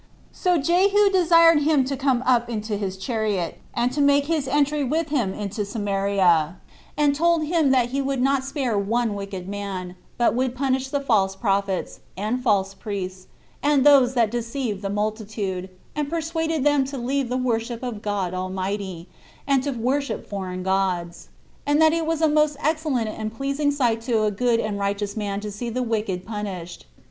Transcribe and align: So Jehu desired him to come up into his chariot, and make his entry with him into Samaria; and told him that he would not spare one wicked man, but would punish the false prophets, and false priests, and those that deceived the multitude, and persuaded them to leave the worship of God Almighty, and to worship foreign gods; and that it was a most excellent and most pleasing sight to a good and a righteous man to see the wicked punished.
So 0.31 0.57
Jehu 0.57 1.11
desired 1.11 1.61
him 1.61 1.83
to 1.85 1.95
come 1.95 2.23
up 2.25 2.49
into 2.49 2.75
his 2.75 2.97
chariot, 2.97 3.59
and 3.71 3.95
make 4.01 4.25
his 4.25 4.47
entry 4.47 4.83
with 4.83 5.09
him 5.09 5.31
into 5.31 5.63
Samaria; 5.63 6.55
and 6.97 7.13
told 7.13 7.45
him 7.45 7.69
that 7.69 7.89
he 7.89 8.01
would 8.01 8.19
not 8.19 8.43
spare 8.43 8.75
one 8.79 9.13
wicked 9.13 9.47
man, 9.47 9.93
but 10.17 10.33
would 10.33 10.55
punish 10.55 10.87
the 10.87 11.01
false 11.01 11.35
prophets, 11.35 11.99
and 12.17 12.41
false 12.41 12.73
priests, 12.73 13.27
and 13.61 13.83
those 13.85 14.15
that 14.15 14.31
deceived 14.31 14.81
the 14.81 14.89
multitude, 14.89 15.69
and 15.95 16.09
persuaded 16.09 16.63
them 16.63 16.83
to 16.85 16.97
leave 16.97 17.29
the 17.29 17.37
worship 17.37 17.83
of 17.83 18.01
God 18.01 18.33
Almighty, 18.33 19.07
and 19.45 19.61
to 19.61 19.69
worship 19.69 20.27
foreign 20.27 20.63
gods; 20.63 21.29
and 21.63 21.79
that 21.79 21.93
it 21.93 22.07
was 22.07 22.23
a 22.23 22.27
most 22.27 22.57
excellent 22.59 23.07
and 23.07 23.29
most 23.29 23.37
pleasing 23.37 23.69
sight 23.69 24.01
to 24.01 24.23
a 24.23 24.31
good 24.31 24.59
and 24.59 24.77
a 24.77 24.79
righteous 24.79 25.15
man 25.15 25.39
to 25.41 25.51
see 25.51 25.69
the 25.69 25.83
wicked 25.83 26.25
punished. 26.25 26.87